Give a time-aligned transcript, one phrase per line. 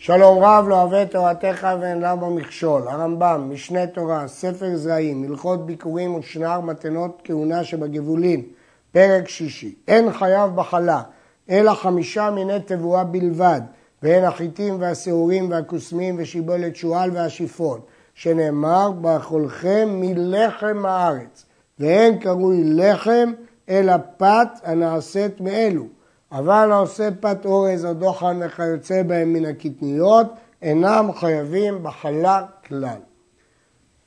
[0.00, 2.88] שלום רב לא אוהב תורתך ואין לה במכשול.
[2.88, 8.42] הרמב"ם, משנה תורה, ספר זרעים, הלכות ביקורים ושנר מתנות כהונה שבגבולין,
[8.92, 9.74] פרק שישי.
[9.88, 11.02] אין חייב בחלה,
[11.50, 13.60] אלא חמישה מיני תבואה בלבד,
[14.02, 17.80] והן החיטים והשעורים והכוסמים ושיבולת שועל והשיפון,
[18.14, 21.44] שנאמר, באכולכם מלחם הארץ,
[21.78, 23.32] ואין קרוי לחם,
[23.68, 25.97] אלא פת הנעשית מאלו.
[26.32, 30.26] אבל העושה פת אורז או דוחן וכיוצא בהם מן הקטניות,
[30.62, 32.98] אינם חייבים בחלה כלל.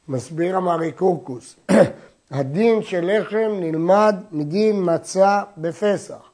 [0.07, 1.55] מסביר המרי קורקוס,
[2.31, 6.31] הדין של לחם נלמד מדין מצה בפסח,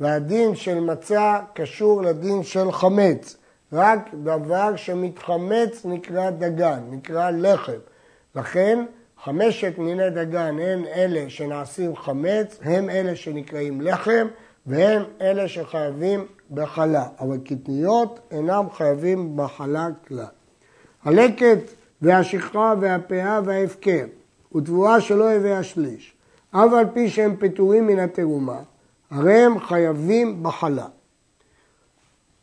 [0.00, 3.36] והדין של מצה קשור לדין של חמץ.
[3.72, 7.78] רק דבר שמתחמץ נקרא דגן, נקרא לחם.
[8.34, 8.84] לכן
[9.24, 14.26] חמשת מיני דגן הם אלה שנעשים חמץ, הם אלה שנקראים לחם,
[14.66, 20.24] והם אלה שחייבים בחלה, אבל קטניות אינם חייבים בחלה כלל.
[21.04, 21.70] הלקט
[22.02, 24.04] והשכחה והפאה וההפקר
[24.54, 26.12] ותבואה שלא הביאה שליש,
[26.50, 28.58] אף על פי שהם פטורים מן התרומה,
[29.10, 30.86] הרי הם חייבים בחלה.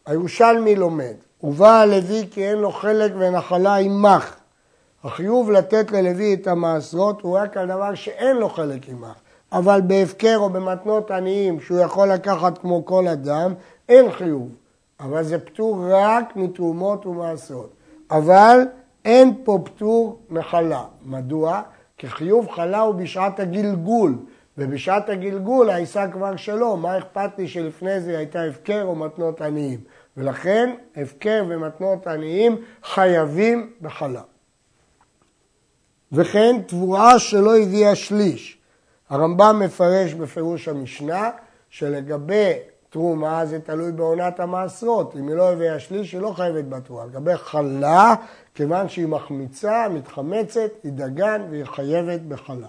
[0.06, 4.35] הירושלמי לומד, ובא הלוי כי אין לו חלק ונחלה עמך.
[5.03, 9.16] החיוב לתת ללוי את המעשרות הוא רק על דבר שאין לו חלק עמך.
[9.52, 13.53] אבל בהפקר או במתנות עניים שהוא יכול לקחת כמו כל אדם,
[13.89, 14.49] אין חיוב.
[14.99, 17.73] אבל זה פטור רק מתרומות ומעשרות.
[18.11, 18.59] אבל
[19.05, 20.83] אין פה פטור מחלה.
[21.05, 21.61] מדוע?
[21.97, 24.16] כי חיוב חלה הוא בשעת הגלגול,
[24.57, 29.79] ובשעת הגלגול העיסה כבר שלו, מה אכפת לי שלפני זה הייתה הפקר או מתנות עניים?
[30.17, 34.22] ולכן הפקר ומתנות עניים חייבים בחלה.
[36.11, 38.61] וכן תבואה שלא הביאה שליש.
[39.12, 41.30] הרמב"ם מפרש בפירוש המשנה
[41.70, 42.54] שלגבי
[42.90, 45.16] תרומה זה תלוי בעונת המעשרות.
[45.20, 47.06] אם היא לא הביאה שליש, היא לא חייבת בתרומה.
[47.06, 48.16] לגבי חלה,
[48.56, 52.68] כיוון שהיא מחמיצה, מתחמצת, היא דגן והיא חייבת בחלה.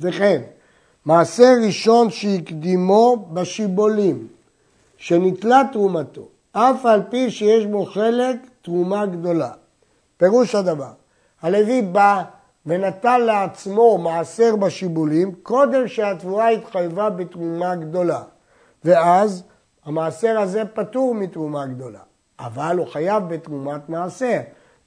[0.00, 0.42] וכן,
[1.04, 4.26] מעשה ראשון שהקדימו בשיבולים,
[4.96, 9.50] שנתלה תרומתו, אף על פי שיש בו חלק תרומה גדולה.
[10.16, 10.92] פירוש הדבר,
[11.42, 12.22] הלוי בא
[12.66, 18.22] ונטל לעצמו מעשר בשיבולים קודם שהתבואה התחייבה בתרומה גדולה.
[18.84, 19.42] ואז
[19.84, 21.98] המעשר הזה פטור מתרומה גדולה,
[22.40, 24.38] אבל הוא חייב בתרומת מעשר.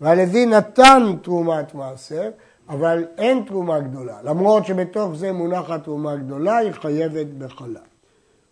[0.01, 2.29] והלוי נתן תרומת מעשר,
[2.69, 4.17] אבל אין תרומה גדולה.
[4.23, 7.79] למרות שבתוך זה מונחת תרומה גדולה, היא חייבת בחלה.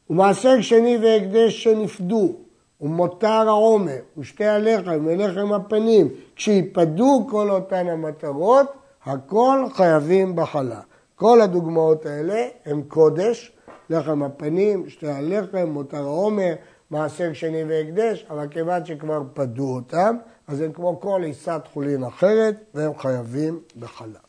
[0.09, 2.33] ומעשר שני והקדש שנפדו,
[2.81, 8.73] ומותר העומר, ושתי הלחם ולחם הפנים, כשיפדו כל אותן המטרות,
[9.05, 10.79] הכל חייבים בחלה.
[11.15, 13.51] כל הדוגמאות האלה הם קודש,
[13.89, 16.53] לחם הפנים, שתי הלחם, מותר העומר,
[16.91, 20.15] מעשר שני והקדש, אבל כיוון שכבר פדו אותם,
[20.47, 24.19] אז הם כמו כל עיסת חולין אחרת, והם חייבים בחלה.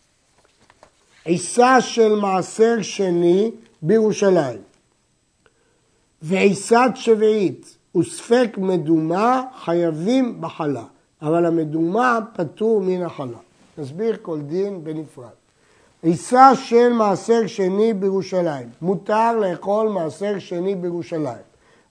[1.25, 3.51] עיסה של מעשר שני
[3.83, 4.59] בירושלים
[6.23, 10.85] ועיסת שביעית וספק מדומה חייבים בחלה,
[11.23, 13.44] אבל המדומה פטור מן החלה.
[13.79, 15.29] נסביר כל דין בנפרד.
[16.03, 21.45] עיסה של מעשר שני בירושלים, מותר לאכול מעשר שני בירושלים,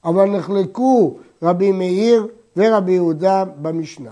[0.06, 2.28] אבל נחלקו רבי מאיר
[2.58, 4.12] ורבי יהודה במשנה.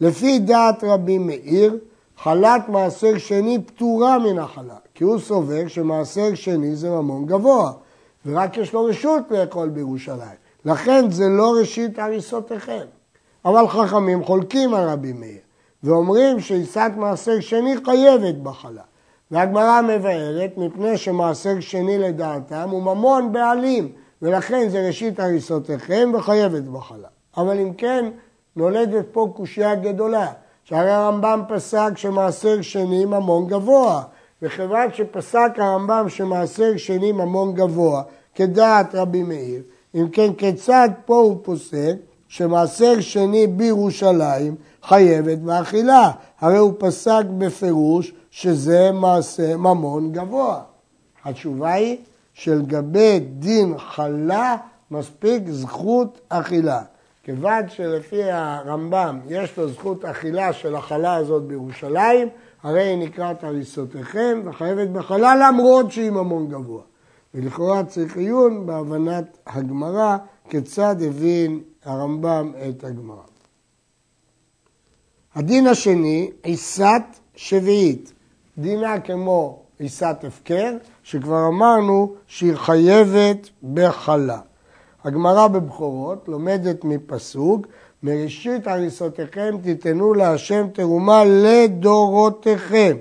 [0.00, 1.78] לפי דעת רבי מאיר,
[2.18, 7.72] חלת מעשר שני פטורה מן החלה, כי הוא סובר שמעשר שני זה ממון גבוה,
[8.26, 10.36] ורק יש לו רשות לאכול בירושלים.
[10.64, 12.84] לכן זה לא ראשית הריסותיכם.
[13.44, 15.45] אבל חכמים חולקים על רבי מאיר.
[15.86, 18.82] ואומרים שעיסת מעשר שני חייבת בחלה.
[19.30, 23.92] והגמרא מבארת מפני שמעשר שני לדעתם הוא ממון בעלים,
[24.22, 27.08] ולכן זה ראשית הריסותיכם וחייבת בחלה.
[27.36, 28.10] אבל אם כן,
[28.56, 30.26] נולדת פה קושייה גדולה,
[30.64, 34.02] שהרי הרמב"ם פסק שמעשר שני ממון גבוה,
[34.42, 38.02] וכיוון שפסק הרמב"ם שמעשר שני ממון גבוה,
[38.34, 39.62] כדעת רבי מאיר,
[39.94, 41.94] אם כן כיצד פה הוא פוסק
[42.28, 46.10] שמעשר שני בירושלים חייבת מאכילה.
[46.40, 50.60] הרי הוא פסק בפירוש שזה מעשה ממון גבוה.
[51.24, 51.96] התשובה היא
[52.34, 54.56] שלגבי דין חלה
[54.90, 56.82] מספיק זכות אכילה.
[57.24, 62.28] כיוון שלפי הרמב"ם יש לו זכות אכילה של החלה הזאת בירושלים,
[62.62, 66.82] הרי היא נקראת הריסותיכם וחייבת בחלה למרות שהיא ממון גבוה.
[67.34, 70.16] ולכאורה צריך עיון בהבנת הגמרא
[70.48, 73.22] כיצד הבין הרמב"ם את הגמרא.
[75.34, 77.02] הדין השני, עיסת
[77.34, 78.12] שביעית.
[78.58, 84.40] דינה כמו עיסת הפקר, שכבר אמרנו שהיא חייבת בחלה.
[85.04, 87.66] הגמרא בבכורות לומדת מפסוק,
[88.02, 92.96] מראשית הריסותיכם תיתנו להשם תרומה לדורותיכם.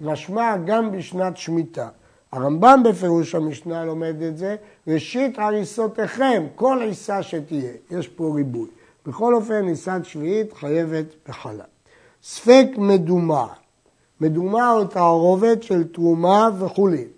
[0.00, 1.88] משמע גם בשנת שמיטה.
[2.32, 4.56] הרמב"ם בפירוש המשנה לומד את זה,
[4.88, 8.68] ראשית הריסותיכם, כל עיסה שתהיה, יש פה ריבוי.
[9.06, 11.64] בכל אופן, עיסת שביעית חייבת בחלה.
[12.22, 13.46] ספק מדומה,
[14.20, 17.08] מדומה או תערובת של תרומה וחולין.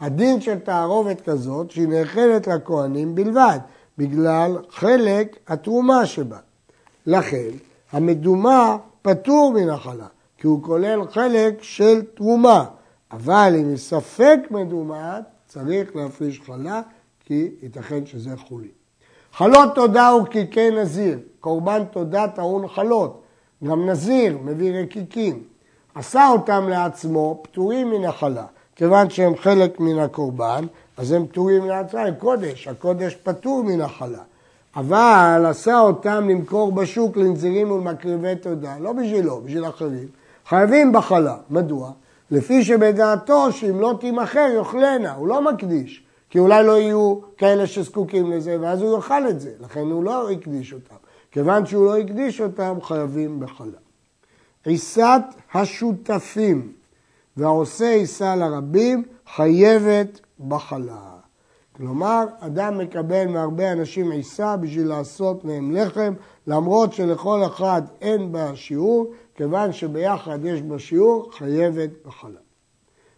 [0.00, 3.58] הדין של תערובת כזאת שהיא נאכלת לכהנים בלבד,
[3.98, 6.38] בגלל חלק התרומה שבה.
[7.06, 7.50] לכן,
[7.92, 10.06] המדומה פטור מן החלה,
[10.38, 12.64] כי הוא כולל חלק של תרומה.
[13.12, 16.80] אבל אם ספק מדומה, צריך להפריש חלה,
[17.24, 18.68] כי ייתכן שזה חולי.
[19.32, 23.22] חלות תודה הוא קיקי נזיר, קורבן תודה טעון חלות.
[23.64, 25.42] גם נזיר מביא רקיקים.
[25.94, 28.46] עשה אותם לעצמו פטורים מן החלה.
[28.76, 30.64] כיוון שהם חלק מן הקורבן,
[30.96, 34.22] אז הם פטורים ההצעה, הם קודש, הקודש פטור מן החלה.
[34.76, 40.08] אבל עשה אותם למכור בשוק לנזירים ולמקריבי תודה, לא בשבילו, בשביל אחרים.
[40.48, 41.36] חייבים בחלה.
[41.50, 41.92] מדוע?
[42.32, 46.04] לפי שבדעתו שאם לא תימכר יאכלנה, הוא לא מקדיש.
[46.30, 49.50] כי אולי לא יהיו כאלה שזקוקים לזה, ואז הוא יאכל את זה.
[49.60, 50.94] לכן הוא לא הקדיש אותם.
[51.30, 53.78] כיוון שהוא לא הקדיש אותם, חייבים בחלה.
[54.64, 55.22] עיסת
[55.54, 56.72] השותפים
[57.36, 61.11] והעושה עיסה לרבים, חייבת בחלה.
[61.76, 66.14] כלומר, אדם מקבל מהרבה אנשים עיסה בשביל לעשות מהם לחם,
[66.46, 72.40] למרות שלכל אחד אין בה שיעור, כיוון שביחד יש בה שיעור, חייבת בחלה.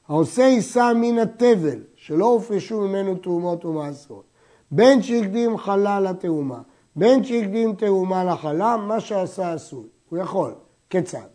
[0.08, 4.24] העושה עיסה מן התבל, שלא הופרשו ממנו תרומות ומעשרות.
[4.70, 6.60] בין שהקדים חלה לתרומה,
[6.96, 9.84] בין שהקדים תרומה לחלה, מה שעשה אסור.
[10.08, 10.54] הוא יכול.
[10.90, 11.33] כיצד?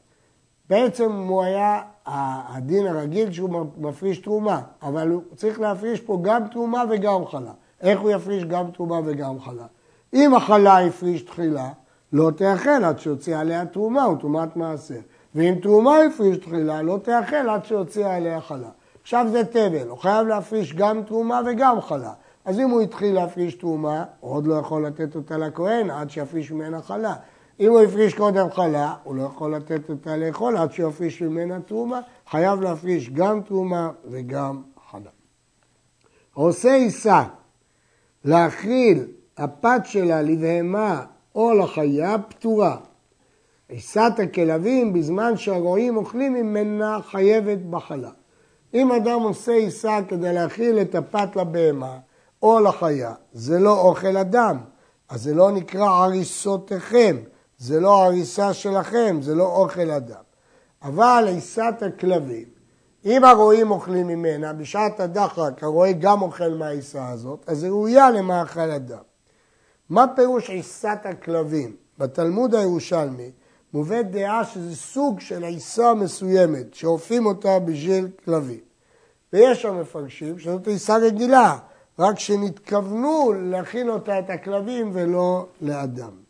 [0.69, 6.83] בעצם הוא היה הדין הרגיל שהוא מפריש תרומה, אבל הוא צריך להפריש פה גם תרומה
[6.89, 7.51] וגם חלה.
[7.81, 9.66] איך הוא יפריש גם תרומה וגם חלה?
[10.13, 11.69] אם החלה הפריש תחילה,
[12.13, 15.00] לא תאכל עד שיוציא עליה תרומה הוא תרומת מעשר.
[15.36, 18.69] ואם תרומה הפריש תחילה, לא תאכל עד שיוציא עליה חלה.
[19.01, 22.13] עכשיו זה תבל, הוא חייב להפריש גם תרומה וגם חלה.
[22.45, 26.51] אז אם הוא התחיל להפריש תרומה, הוא עוד לא יכול לתת אותה לכהן עד שיפריש
[26.51, 27.15] ממנה חלה.
[27.59, 32.01] אם הוא הפריש קודם חלה, הוא לא יכול לתת אותה לאכול עד שיפריש ממנה תרומה,
[32.29, 34.61] חייב להפריש גם תרומה וגם
[34.91, 35.09] חלה.
[36.33, 37.23] עושה עיסה
[38.25, 39.07] להכיל
[39.38, 42.77] הפת שלה לבהמה או לחיה פטורה.
[43.69, 48.12] עיסת הכלבים בזמן שהרועים אוכלים ממנה חייבת בחלה.
[48.73, 51.97] אם אדם עושה עיסה כדי להכיל את הפת לבהמה
[52.44, 54.57] או לחיה, זה לא אוכל אדם,
[55.09, 57.17] אז זה לא נקרא עריסותיכם,
[57.59, 60.21] זה לא הריסה שלכם, זה לא אוכל אדם.
[60.83, 62.45] אבל עיסת הכלבים,
[63.06, 68.71] אם הרועים אוכלים ממנה, בשעת הדחק הרועה גם אוכל מהעיסה הזאת, אז זה ראויה למאכל
[68.71, 69.01] אדם.
[69.89, 71.75] מה פירוש עיסת הכלבים?
[71.97, 73.31] בתלמוד הירושלמי
[73.73, 78.59] מובאת דעה שזה סוג של עיסה מסוימת, שאופים אותה בשביל כלבים.
[79.33, 81.57] ויש שם מפרשים שזאת עיסה רגילה,
[82.00, 86.28] רק שנתכוונו להכין אותה את הכלבים ולא לאדם.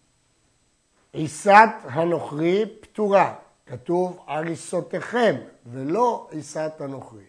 [1.13, 3.33] עיסת הנוכרי פטורה,
[3.65, 5.35] כתוב הריסותיכם
[5.71, 7.23] ולא עיסת הנוכרי.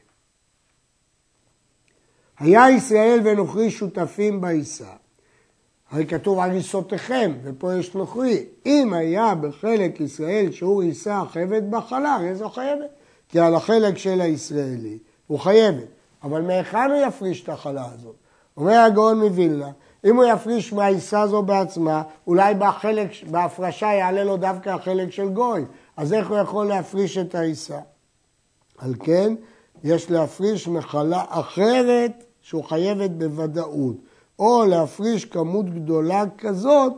[2.38, 4.92] היה ישראל ונוכרי שותפים בעיסה.
[5.90, 8.46] הרי כתוב הריסותיכם, ופה יש נוכרי.
[8.66, 12.90] אם היה בחלק ישראל שהוא עיסה חייבת בחלה, הרי זו חייבת.
[13.28, 15.86] כי על החלק של הישראלי הוא חייבת.
[16.22, 18.16] אבל מהיכן הוא יפריש את החלה הזאת?
[18.56, 19.70] אומר הגאון מווילנה,
[20.04, 25.64] אם הוא יפריש מהעיסה הזו בעצמה, אולי בחלק, בהפרשה יעלה לו דווקא החלק של גוי.
[25.96, 27.78] אז איך הוא יכול להפריש את העיסה?
[28.78, 29.34] על כן,
[29.84, 33.96] יש להפריש מחלה אחרת שהוא חייבת בוודאות,
[34.38, 36.92] או להפריש כמות גדולה כזאת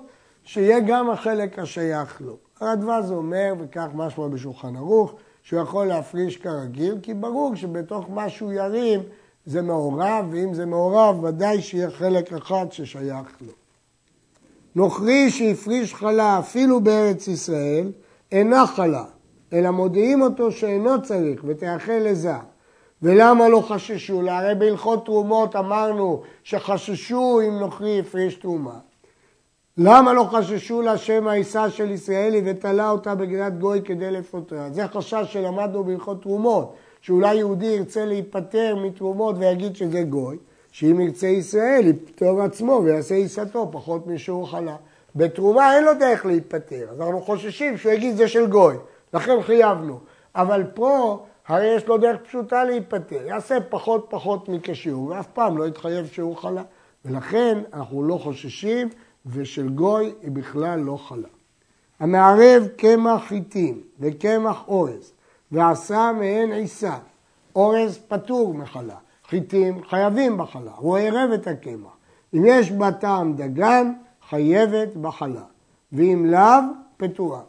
[0.44, 2.36] שיהיה גם החלק השייך לו.
[2.60, 8.52] הרדווז אומר, וכך משמע בשולחן ערוך, שהוא יכול להפריש כרגיל, כי ברור שבתוך מה שהוא
[8.52, 9.00] ירים
[9.46, 13.52] זה מעורב, ואם זה מעורב, ודאי שיהיה חלק אחד ששייך לו.
[14.74, 17.92] נוכרי שהפריש חלה אפילו בארץ ישראל,
[18.32, 19.04] אינה חלה,
[19.52, 22.38] אלא מודיעים אותו שאינו צריך ותאכל לזר.
[23.02, 24.38] ולמה לא חששו לה?
[24.38, 28.78] הרי בהלכות תרומות אמרנו שחששו אם נוכרי הפריש תרומה.
[29.78, 34.70] למה לא חששו לה שם העיסה של ישראלי ותלה אותה בגדת גוי כדי לפוטרה?
[34.70, 36.74] זה חשש שלמדנו בהלכות תרומות.
[37.02, 40.36] שאולי יהודי ירצה להיפטר מתרומות ויגיד שזה גוי,
[40.72, 44.76] שאם ירצה ישראל יפטור עצמו ויעשה עיסתו פחות משהוא חלה.
[45.16, 48.76] בתרומה אין לו דרך להיפטר, אז אנחנו חוששים שהוא יגיד זה של גוי,
[49.14, 49.98] לכן חייבנו.
[50.34, 55.64] אבל פה הרי יש לו דרך פשוטה להיפטר, יעשה פחות פחות מכשיעור ואף פעם לא
[55.68, 56.62] יתחייב שהוא חלה.
[57.04, 58.88] ולכן אנחנו לא חוששים,
[59.26, 61.28] ושל גוי היא בכלל לא חלה.
[62.00, 65.12] המערב קמח חיטים וקמח אורז,
[65.52, 66.98] ועשה מהן עיסה,
[67.56, 68.96] אורז פטור מחלה,
[69.28, 71.90] חיטים חייבים בחלה, הוא ערב את הקמח.
[72.34, 73.92] אם יש בה טעם דגן,
[74.28, 75.44] חייבת בחלה,
[75.92, 76.60] ואם לאו,
[76.96, 77.40] פטורה.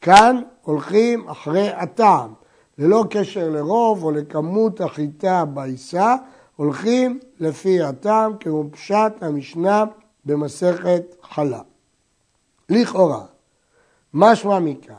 [0.00, 2.32] כאן הולכים אחרי הטעם,
[2.78, 6.16] ללא קשר לרוב או לכמות החיטה בעיסה,
[6.56, 9.84] הולכים לפי הטעם כמו פשט המשנה
[10.24, 11.60] במסכת חלה.
[12.68, 13.24] לכאורה,
[14.14, 14.94] משמע מכאן,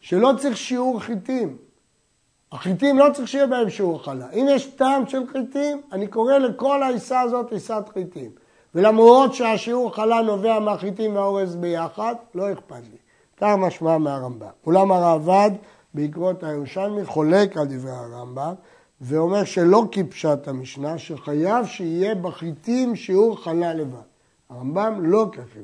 [0.00, 1.65] שלא צריך שיעור חיטים.
[2.52, 4.30] החיטים לא צריך שיהיה בהם שיעור חלה.
[4.32, 8.30] אם יש טעם של חיטים, אני קורא לכל העיסה הזאת עיסת חיטים.
[8.74, 12.96] ולמרות שהשיעור חלה נובע מהחיטים והאורז ביחד, לא אכפת לי.
[13.36, 14.46] כך משמע מהרמב"ם.
[14.66, 15.50] אולם הרעב"ד,
[15.94, 18.54] בעקבות הירושלמי, חולק על דברי הרמב"ם,
[19.00, 23.98] ואומר שלא כפשט המשנה, שחייב שיהיה בחיטים שיעור חלה לבד.
[24.50, 25.62] הרמב"ם לא הביא.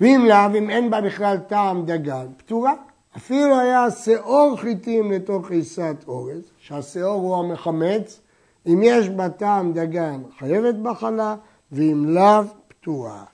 [0.00, 2.72] ואם לאו, אם אין בה בכלל טעם דגן, פטורה.
[3.16, 8.20] אפילו היה שאור חיטים לתוך עיסת אורז, שהשאור הוא המחמץ,
[8.66, 11.36] אם יש בה טעם דגן, חייבת בחלה,
[11.72, 13.24] ואם לאו, פטורה.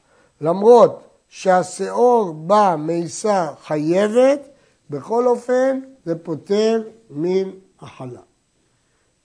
[0.40, 4.48] למרות שהשאור בא מעיסה חייבת,
[4.90, 8.20] בכל אופן זה פוטר מן החלה.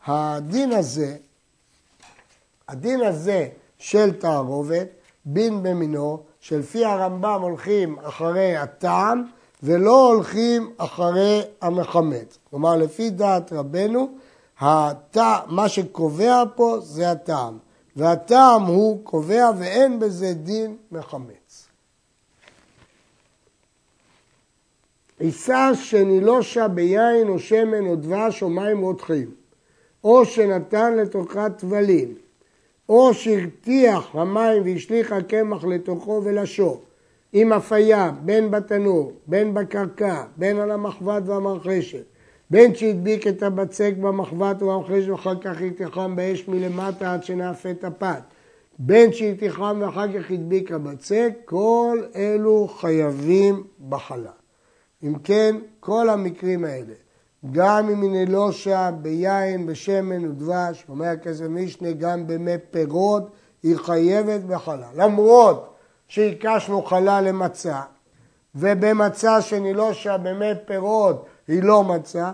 [0.05, 1.17] הדין הזה,
[2.67, 4.87] הדין הזה של תערובת,
[5.25, 9.25] בין במינו, שלפי הרמב"ם הולכים אחרי הטעם
[9.63, 12.37] ולא הולכים אחרי המחמץ.
[12.49, 14.09] כלומר, לפי דעת רבנו,
[14.59, 17.57] הטע, מה שקובע פה זה הטעם,
[17.95, 21.67] והטעם הוא קובע ואין בזה דין מחמץ.
[25.19, 29.31] עיסה שנילושה ביין או שמן או דבש או מים רותחים,
[30.03, 32.15] או שנתן לתוכה טבלים,
[32.89, 36.81] או שהרתיח המים והשליך הקמח לתוכו ולשור,
[37.33, 42.03] עם אפייה, בין בתנור, בין בקרקע, בין על המחבת והמרחשת,
[42.49, 48.21] בין שהדביק את הבצק במחבת ובמרחשת ואחר כך יתיחם באש מלמטה עד שנאפה את הפת,
[48.79, 54.31] בין שהתיחם ואחר כך הדביק הבצק, כל אלו חייבים בחלה.
[55.03, 56.93] אם כן, כל המקרים האלה,
[57.51, 63.31] גם אם היא נלושה ביין, בשמן ודבש, אומר הכסף משנה, גם במי פירות,
[63.63, 64.87] היא חייבת בחלה.
[64.95, 65.70] למרות
[66.11, 67.81] שהקשנו חלה למצה,
[68.55, 72.31] ובמצה שנילושה במי פירות היא לא מצה,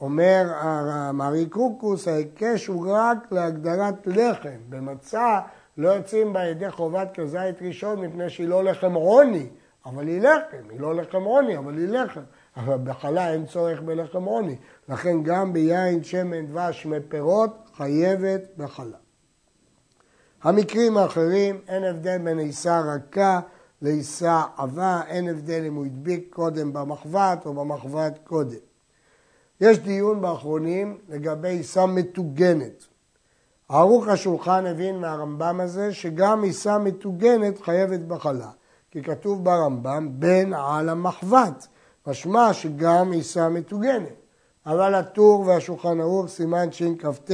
[0.00, 4.58] אומר המרי קוקוס, ההיקש הוא רק להגדרת לחם.
[4.68, 5.40] במצה
[5.76, 9.46] לא יוצאים בה ידי חובת כזית ראשון מפני שהיא לא לחם רוני,
[9.86, 12.22] אבל היא לחם, היא לא לחם רוני, אבל היא לחם.
[12.56, 14.56] אבל בחלה אין צורך בלחם עוני,
[14.88, 19.09] לכן גם ביין, שמן, דבש, מפירות, חייבת בחלה.
[20.42, 23.40] המקרים האחרים, אין הבדל בין עיסה רכה
[23.82, 28.58] לעיסה עבה, אין הבדל אם הוא הדביק קודם במחבת או במחבת קודם.
[29.60, 32.84] יש דיון באחרונים לגבי עיסה מטוגנת.
[33.68, 38.50] ערוך השולחן הבין מהרמב"ם הזה שגם עיסה מטוגנת חייבת בחלה,
[38.90, 41.66] כי כתוב ברמב"ם בין על המחבת.
[42.06, 44.20] משמע שגם עיסה מטוגנת.
[44.66, 47.30] אבל הטור והשולחן ערוך, סימן שכ"ט,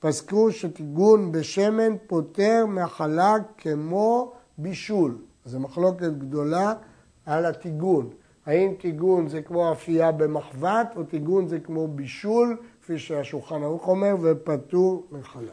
[0.00, 5.18] פסקו שטיגון בשמן פותר מחלה כמו בישול.
[5.44, 6.74] זו מחלוקת גדולה
[7.26, 8.10] על הטיגון.
[8.46, 14.14] האם טיגון זה כמו אפייה במחבת, או טיגון זה כמו בישול, כפי שהשולחן ערוך אומר,
[14.22, 15.52] ופטור מחלה.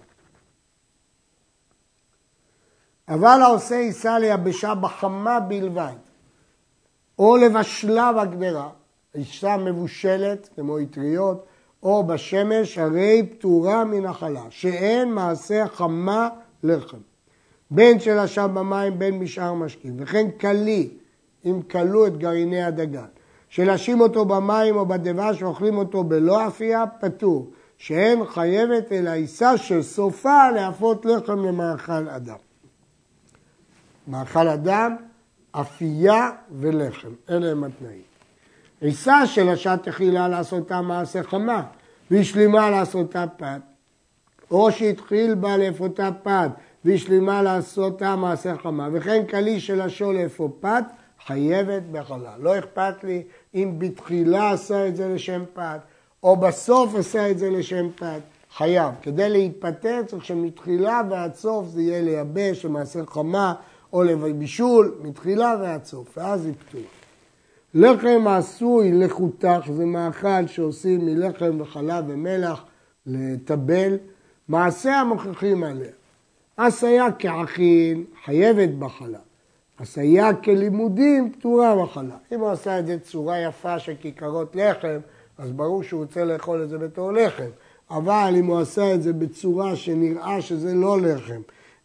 [3.07, 5.95] אבל העושה עיסה ליבשה בחמה בלבד,
[7.19, 8.69] או לבשלה בגדרה,
[9.15, 11.45] אישה מבושלת כמו אטריות,
[11.83, 16.29] או בשמש, הרי פטורה מן החלה, שאין מעשה חמה
[16.63, 16.97] לחם.
[17.71, 20.89] בין שלשם במים בין משאר משקים, וכן כלי,
[21.45, 23.05] אם כלו את גרעיני הדגן,
[23.49, 30.51] שלשים אותו במים או בדבש ואוכלים אותו בלא אפייה, פטור, שאין חייבת אלא עיסה שסופה
[30.51, 32.37] להפות לחם למאכל אדם.
[34.07, 34.95] מאכל אדם
[35.51, 38.16] אפייה ולחם, אלה הם התנאים.
[38.81, 41.63] עיסה של השעת תחילה לעשותה מעשה חמה,
[42.11, 43.61] והשלימה לעשותה פת,
[44.51, 46.49] או שהתחיל בה לאפותה פת,
[46.85, 50.83] והשלימה לעשותה מעשה חמה, וכן כלי של השול לאפו פת,
[51.25, 52.33] חייבת בחלה.
[52.39, 53.23] לא אכפת לי
[53.55, 55.79] אם בתחילה עשה את זה לשם פת,
[56.23, 58.21] או בסוף עשה את זה לשם פת,
[58.57, 58.93] חייב.
[59.01, 63.53] כדי להתפטר צריך שמתחילה ועד סוף זה יהיה לייבש, למעשה חמה,
[63.93, 66.96] או לבישול מתחילה ועד סוף, ואז היא פתורה.
[67.79, 72.63] לחם עשוי לחותך, זה מאכל שעושים מלחם וחלב ומלח
[73.05, 73.97] לטבל,
[74.47, 75.91] מעשה המוכיחים עליה.
[76.57, 79.19] עשייה כעכין חייבת בחלה.
[79.79, 82.15] עשייה כלימודים פטורה מחלה.
[82.31, 84.97] אם הוא עשה את זה צורה יפה של כיכרות לחם,
[85.37, 87.49] אז ברור שהוא רוצה לאכול את זה בתור לחם.
[87.91, 91.41] אבל אם הוא עשה את זה בצורה שנראה שזה לא לחם,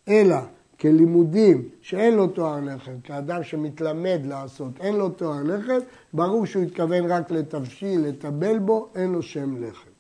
[0.09, 0.37] אלא
[0.83, 5.79] כלימודים שאין לו תואר לחם, כאדם שמתלמד לעשות, אין לו תואר לחם,
[6.13, 9.91] ברור שהוא התכוון רק לתבשיל, לטבל בו, אין לו שם לחם.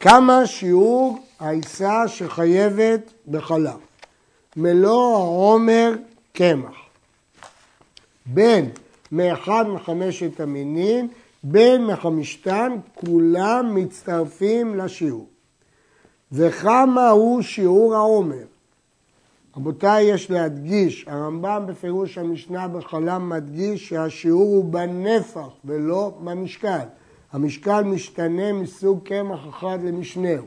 [0.00, 3.78] כמה שיעור העיסה שחייבת בחלב?
[4.56, 5.92] מלוא העומר
[6.32, 6.74] קמח.
[8.26, 8.70] בין
[9.12, 11.08] מאחד מחמשת המינים,
[11.44, 15.28] בין מחמישתן, כולם מצטרפים לשיעור.
[16.32, 18.49] וכמה הוא שיעור העומר?
[19.56, 26.86] רבותיי, יש להדגיש, הרמב"ם בפירוש המשנה בחלם מדגיש שהשיעור הוא בנפח ולא במשקל.
[27.32, 30.44] המשקל משתנה מסוג קמח אחד למשנהו.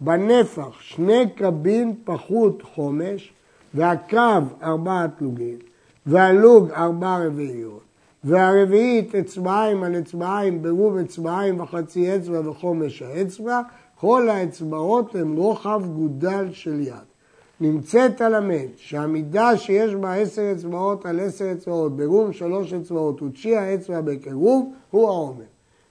[0.00, 3.32] בנפח שני קבין פחות חומש
[3.74, 4.18] והקו
[4.62, 5.58] ארבעה תלוגים
[6.06, 7.80] והלוג ארבע רביעיות
[8.24, 13.60] והרביעית אצבעיים על אצבעיים ברוב אצבעיים וחצי אצבע וחומש האצבע
[14.00, 17.15] כל האצבעות הן רוחב גודל של יד.
[17.60, 24.00] נמצאת הלמד שהמידה שיש בה עשר אצבעות על עשר אצבעות ברום שלוש אצבעות ותשיע האצבע
[24.00, 25.44] בקירוב הוא העומר.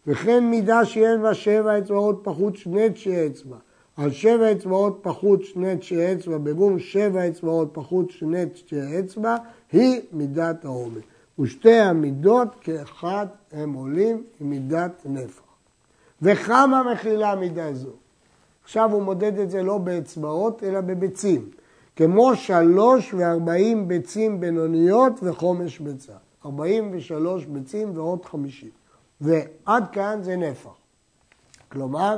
[0.07, 3.57] וכן מידה שאין בה שבע אצבעות פחות שני תשיעי אצבע
[3.97, 9.35] על שבע אצבעות פחות שני תשיעי אצבע ברום שבע אצבעות פחות שני תשיעי אצבע
[9.71, 10.99] היא מידת העומר.
[11.39, 15.41] ושתי המידות כאחד הם עולים עם מידת נפח.
[16.21, 17.89] וכמה מכילה מידה זו?
[18.65, 21.49] עכשיו הוא מודד את זה לא באצבעות, אלא בביצים.
[21.95, 26.13] כמו שלוש וארבעים ביצים בינוניות וחומש ביצה.
[26.45, 28.69] ארבעים ושלוש ביצים ועוד חמישים.
[29.21, 30.69] ועד כאן זה נפח.
[31.71, 32.17] כלומר,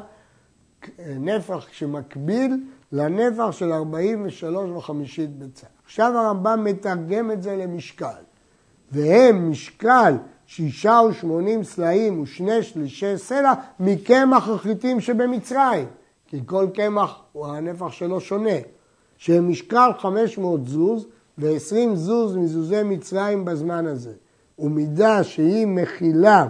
[1.20, 5.68] נפח שמקביל לנפח של ארבעים ושלוש וחמישית ביצה.
[5.86, 8.22] עכשיו הרמב"ם מתרגם את זה למשקל.
[8.92, 10.14] והם משקל
[10.46, 15.86] שישה ושמונים סלעים ושני שלישי סלע מקמח החיטים שבמצרים.
[16.28, 18.58] כי כל קמח, הנפח שלו שונה,
[19.18, 24.14] שהם משקל 500 זוז ו-20 זוז מזוזי מצרים בזמן הזה.
[24.60, 26.48] ומידה שהיא מכילה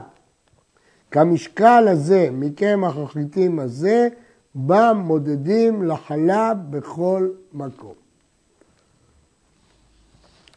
[1.12, 4.08] כמשקל הזה מקמח החיטים הזה,
[4.56, 7.94] בה מודדים לחלב בכל מקום.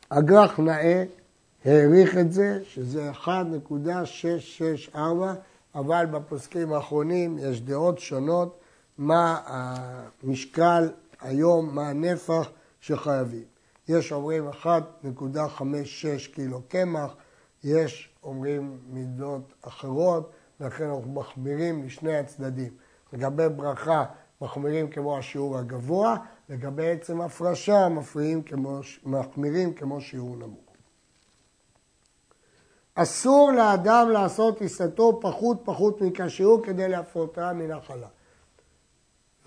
[0.09, 1.05] אגרח נאה
[1.65, 4.99] העריך את זה, שזה 1.664,
[5.75, 8.60] אבל בפוסקים האחרונים יש דעות שונות
[9.01, 13.45] מה המשקל היום, מה הנפח שחייבים.
[13.89, 14.69] יש אומרים 1.56
[16.35, 17.15] קילו קמח,
[17.65, 22.73] יש אומרים מידות אחרות, לכן אנחנו מחמירים לשני הצדדים.
[23.13, 24.05] לגבי ברכה
[24.41, 26.17] מחמירים כמו השיעור הגבוה,
[26.49, 27.89] לגבי עצם הפרשה
[28.47, 30.71] כמו, מחמירים כמו שיעור נמוך.
[32.95, 38.09] אסור לאדם לעשות עיסתו פחות פחות מכשיעור כדי להפרוטה מן החלה.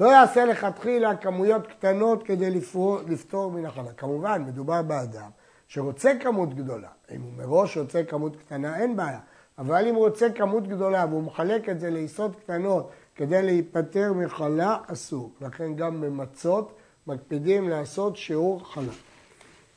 [0.04, 3.92] לא יעשה לכתחילה כמויות קטנות כדי לפתור, לפתור מן החלה.
[3.98, 5.30] כמובן, מדובר באדם
[5.68, 6.88] שרוצה כמות גדולה.
[7.16, 9.20] אם הוא מראש רוצה כמות קטנה, אין בעיה.
[9.58, 14.78] אבל אם הוא רוצה כמות גדולה והוא מחלק את זה לעיסות קטנות כדי להיפטר מחלה,
[14.88, 15.32] אסור.
[15.42, 16.74] לכן גם במצות
[17.08, 18.94] מקפידים לעשות שיעור חלה.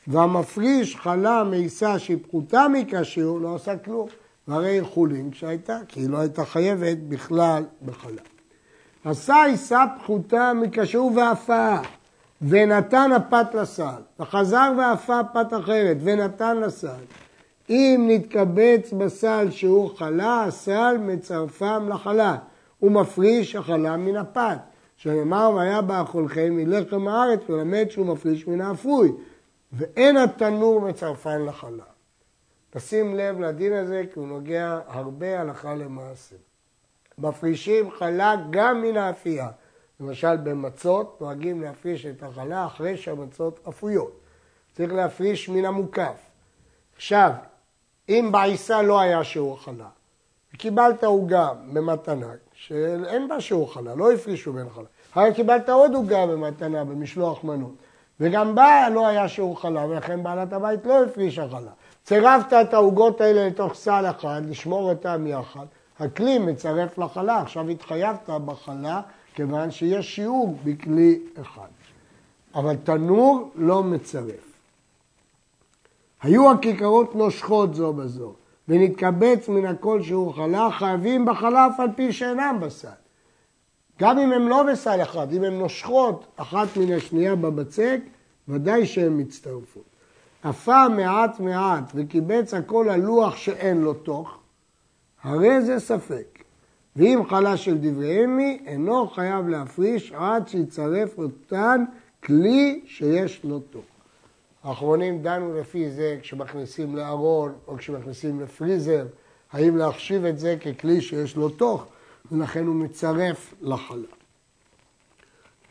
[0.06, 4.08] והמפריש חלה מעיסה שהיא פחותה מכשיעור לא עושה כלום.
[4.48, 8.35] והרי חולין כשהייתה, כי היא לא הייתה חייבת בכלל בחלה.
[9.06, 11.82] עשה עיסה פחותה מכשיעור והפעה,
[12.42, 17.04] ונתן הפת לסל, וחזר והפה פת אחרת, ונתן לסל.
[17.70, 22.36] אם נתקבץ בסל שהוא חלה, הסל מצרפם לחלה,
[22.82, 24.58] ומפריש החלה מן הפת.
[24.96, 29.12] שנאמר, והיה באכולכם מלחם הארץ, ולמד שהוא מפריש מן האפוי.
[29.72, 31.84] ואין התנור מצרפן לחלה.
[32.70, 36.36] תשים לב לדין הזה, כי הוא נוגע הרבה הלכה למעשה.
[37.20, 39.48] מפרישים חלה גם מן האפייה.
[40.00, 44.20] למשל במצות נוהגים להפריש את החלה אחרי שהמצות אפויות.
[44.72, 46.16] צריך להפריש מן המוקף.
[46.96, 47.30] עכשיו,
[48.08, 49.88] אם בעיסה לא היה שיעור חלה,
[50.54, 54.84] וקיבלת עוגה במתנה, שאין בה שיעור חלה, לא הפרישו בין חלה.
[55.12, 57.74] אחר קיבלת עוד עוגה במתנה, במשלוח מנות,
[58.20, 61.70] וגם בה לא היה שיעור חלה, ולכן בעלת הבית לא הפרישה חלה.
[62.04, 65.66] צירפת את העוגות האלה לתוך סל אחד, לשמור אותם יחד,
[66.00, 69.00] הכלי מצרף לחלה, עכשיו התחייבת בחלה,
[69.34, 71.68] כיוון שיש שיעור בכלי אחד.
[72.54, 74.56] אבל תנור לא מצרף.
[76.22, 78.32] היו הכיכרות נושכות זו בזו,
[78.68, 82.88] ונתקבץ מן הכל שהוא חלה, חייבים בחלף על פי שאינם בסל.
[84.00, 88.00] גם אם הם לא בסל אחד, אם הן נושכות אחת מן השנייה בבצק,
[88.48, 89.84] ודאי שהן מצטרפות.
[90.42, 94.38] עפה מעט מעט וקיבץ הכל על לוח שאין לו תוך,
[95.26, 96.38] הרי זה ספק.
[96.96, 101.84] ואם חלה של דברי אמי, אינו חייב להפריש עד שיצרף אותן
[102.24, 103.84] כלי שיש לו תוך.
[104.64, 109.06] האחרונים דנו לפי זה כשמכניסים לארון או כשמכניסים לפריזר,
[109.52, 111.86] האם להחשיב את זה ככלי שיש לו תוך,
[112.32, 114.08] ולכן הוא מצרף לחלה.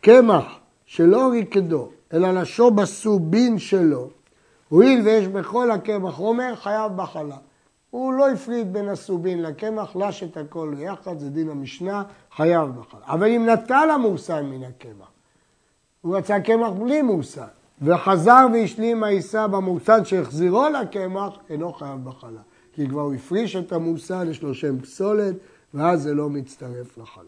[0.01, 0.45] קמח
[0.85, 4.09] שלא ריקדו, אלא לשו בסובין שלו,
[4.69, 7.37] הואיל ויש בכל הקמח חומר, חייב בחלה.
[7.95, 12.03] הוא לא הפריד בין הסובין לקמח, לש את הכל ביחד, זה דין המשנה,
[12.35, 13.01] חייב בחלה.
[13.07, 15.07] אבל אם נטל המורסן מן הקמח,
[16.01, 17.47] הוא רצה קמח בלי מורסן,
[17.81, 22.41] וחזר והשלים העיסה במורסן שהחזירו לקמח, אינו חייב בחלה.
[22.73, 25.35] כי כבר הוא הפריש את המורסן, יש לו שם פסולת,
[25.73, 27.23] ואז זה לא מצטרף לחלה.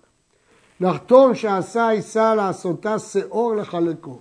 [0.79, 4.19] נחתום שעשה עיסה לעשותה שאור לחלקו.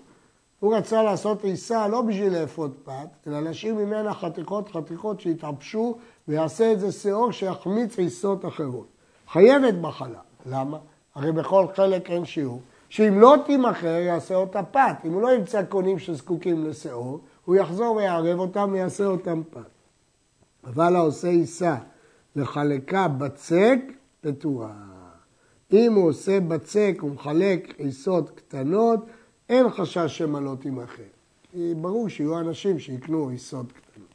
[0.61, 5.97] הוא רצה לעשות עיסה לא בשביל לאפות פת, אלא להשאיר ממנה חתיכות חתיכות שיתעפשו
[6.29, 8.87] ויעשה את זה שאור שיחמיץ עיסות אחרות.
[9.29, 10.21] חייבת בחלה.
[10.47, 10.79] למה?
[11.15, 12.61] הרי בכל חלק אין שיעור.
[12.89, 14.97] שאם לא תימכר יעשה אותה פת.
[15.05, 19.61] אם הוא לא ימצא קונים שזקוקים לשאור, הוא יחזור ויערב אותם ויעשה אותם פת.
[20.65, 21.77] אבל העושה עיסה
[22.37, 23.79] לחלקה בצק,
[24.21, 24.73] פטורה.
[25.73, 29.01] אם הוא עושה בצק ומחלק עיסות קטנות,
[29.49, 31.03] אין חשש שמא לא תימכר.
[31.55, 34.06] ברור שיהיו אנשים שיקנו עיסות קטנות.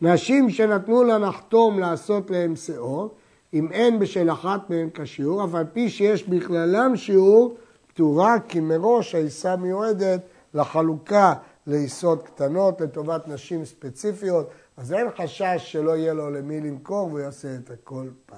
[0.00, 3.14] נשים שנתנו לה נחתום לעשות להם שאור,
[3.54, 9.14] אם אין בשל אחת מהן כשיעור, אף על פי שיש בכללם שיעור, פטורה, כי מראש
[9.14, 10.20] העיסה מיועדת
[10.54, 11.34] לחלוקה
[11.66, 17.54] לעיסות קטנות לטובת נשים ספציפיות, אז אין חשש שלא יהיה לו למי למכור והוא יעשה
[17.54, 18.36] את הכל פת.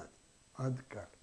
[0.57, 1.16] עד כאן.